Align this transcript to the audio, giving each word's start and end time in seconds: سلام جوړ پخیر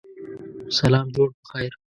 سلام 0.79 1.05
جوړ 1.15 1.29
پخیر 1.43 1.73